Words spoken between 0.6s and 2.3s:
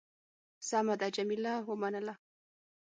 سمه ده. جميله ومنله.